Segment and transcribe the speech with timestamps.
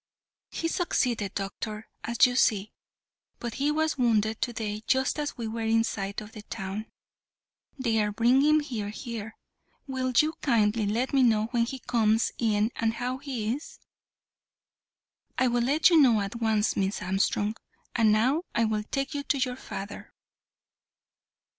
[0.49, 2.71] "He succeeded, doctor, as you see;
[3.37, 6.87] but he was wounded to day just as we were in sight of the town.
[7.77, 9.35] They are bringing him here.
[9.85, 13.77] Will you kindly let me know when he comes in and how he is?"
[15.37, 17.55] "I will let you know at once, Miss Armstrong;
[17.95, 20.15] and now I will take you to your father."